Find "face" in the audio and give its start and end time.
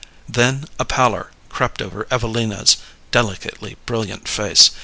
4.27-4.71